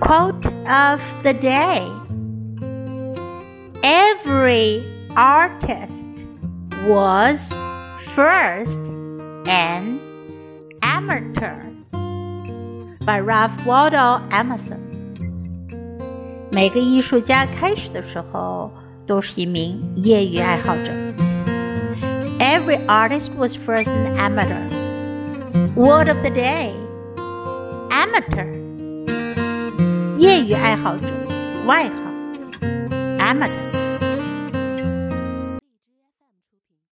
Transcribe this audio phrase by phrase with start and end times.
[0.00, 1.86] Quote of the day
[3.82, 4.84] Every
[5.16, 5.92] artist
[6.86, 7.40] was
[8.14, 8.78] first
[9.46, 10.00] an
[10.82, 11.58] amateur
[13.04, 14.78] by Ralph Waldo Emerson。
[16.52, 18.70] 每个艺术家开始的时候
[19.06, 20.90] 都是一名业余爱好者。
[22.38, 24.68] Every artist was first an amateur.
[25.74, 26.72] Word of the day:
[27.90, 28.63] amateur.
[30.45, 31.07] 业爱好者，
[31.65, 31.93] 外行
[33.17, 33.84] ，amateur。